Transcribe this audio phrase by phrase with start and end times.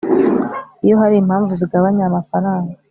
[0.85, 2.71] Iyo hari impamvu zigabanya amafaranga